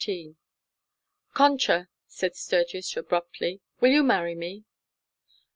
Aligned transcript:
XIII 0.03 0.35
"Concha," 1.35 1.87
said 2.07 2.35
Sturgis 2.35 2.97
abruptly, 2.97 3.61
"will 3.81 3.91
you 3.91 4.01
marry 4.01 4.33
me?" 4.33 4.63